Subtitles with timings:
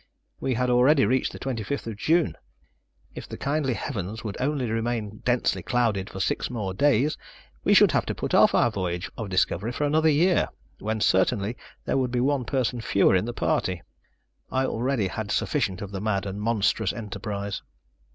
[0.39, 2.35] We had already reached the 25th June.
[3.13, 7.19] If the kindly heavens would only remain densely clouded for six more days,
[7.63, 10.47] we should have to put off our voyage of discovery for another year,
[10.79, 13.83] when certainly there would be one person fewer in the party.
[14.51, 17.61] I already had sufficient of the mad and monstrous enterprise.